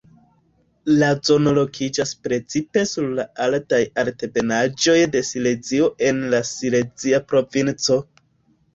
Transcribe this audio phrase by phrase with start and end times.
[1.01, 8.05] La zono lokiĝas precipe sur la altaj altebenaĵoj de Silezio en la Silezia provinco.